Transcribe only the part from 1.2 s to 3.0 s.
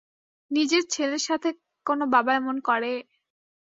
সাথে কোন বাবা এমন করে?